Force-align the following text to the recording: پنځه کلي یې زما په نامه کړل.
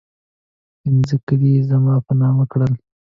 پنځه 0.81 1.15
کلي 1.25 1.49
یې 1.55 1.61
زما 1.69 1.95
په 2.05 2.13
نامه 2.21 2.45
کړل. 2.51 2.73